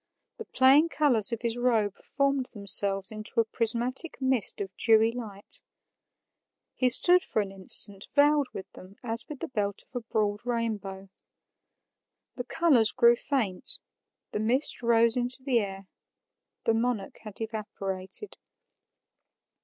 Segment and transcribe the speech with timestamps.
[0.37, 5.61] The playing colors of his robe formed themselves into a prismatic mist of dewy light;
[6.75, 10.43] he stood for an instant veiled with them as with the belt of a broad
[10.43, 11.09] rainbow.
[12.35, 13.77] The colors grew faint;
[14.31, 15.85] the mist rose into the air;
[16.63, 18.37] the monarch had evaporated.